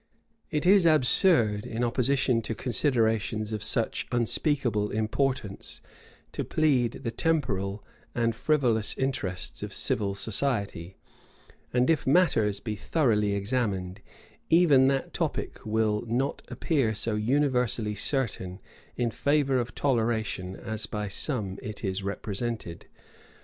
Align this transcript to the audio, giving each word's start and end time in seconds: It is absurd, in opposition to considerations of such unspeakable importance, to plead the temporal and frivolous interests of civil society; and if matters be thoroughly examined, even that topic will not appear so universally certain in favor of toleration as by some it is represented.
It 0.49 0.65
is 0.65 0.87
absurd, 0.87 1.63
in 1.63 1.83
opposition 1.83 2.41
to 2.41 2.55
considerations 2.55 3.51
of 3.53 3.61
such 3.61 4.07
unspeakable 4.11 4.89
importance, 4.89 5.79
to 6.31 6.43
plead 6.43 7.01
the 7.03 7.11
temporal 7.11 7.83
and 8.15 8.35
frivolous 8.35 8.97
interests 8.97 9.61
of 9.61 9.71
civil 9.71 10.15
society; 10.15 10.97
and 11.71 11.87
if 11.87 12.07
matters 12.07 12.59
be 12.59 12.75
thoroughly 12.75 13.33
examined, 13.35 14.01
even 14.49 14.87
that 14.87 15.13
topic 15.13 15.63
will 15.67 16.01
not 16.07 16.41
appear 16.47 16.95
so 16.95 17.13
universally 17.13 17.93
certain 17.93 18.59
in 18.97 19.11
favor 19.11 19.59
of 19.59 19.75
toleration 19.75 20.55
as 20.55 20.87
by 20.87 21.09
some 21.09 21.59
it 21.61 21.83
is 21.83 22.01
represented. 22.01 22.87